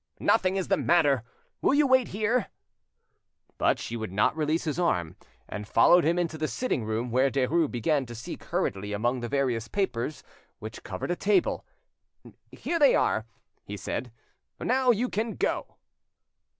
"Nothing 0.19 0.55
is 0.55 0.67
the 0.67 0.77
matter: 0.77 1.21
will 1.61 1.75
you 1.75 1.85
wait 1.85 2.07
here? 2.07 2.47
"But 3.59 3.77
she 3.77 3.95
would 3.95 4.11
not 4.11 4.35
release 4.35 4.63
his 4.63 4.79
arm, 4.79 5.15
and 5.47 5.67
followed 5.67 6.03
him 6.03 6.17
into 6.17 6.39
the 6.39 6.47
sitting 6.47 6.83
room, 6.83 7.11
where 7.11 7.29
Derues 7.29 7.69
began 7.69 8.07
to 8.07 8.15
seek 8.15 8.45
hurriedly 8.45 8.93
among 8.93 9.19
the 9.19 9.29
various 9.29 9.67
papers 9.67 10.23
which 10.57 10.81
covered 10.81 11.11
a 11.11 11.15
table. 11.15 11.67
"Here 12.51 12.79
they 12.79 12.95
are," 12.95 13.27
he 13.63 13.77
said; 13.77 14.11
"now 14.59 14.89
you 14.89 15.07
can 15.07 15.35
go." 15.35 15.75